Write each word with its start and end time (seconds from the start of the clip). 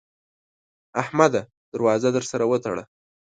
احمده! 1.01 1.41
در 1.73 1.81
وازه 1.85 2.09
در 2.15 2.23
سره 2.31 2.45
وتړه. 2.51 2.83